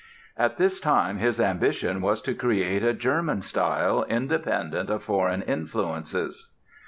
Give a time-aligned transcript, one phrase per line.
[0.35, 6.49] At this time his ambition was to create a German style, independent of foreign influences.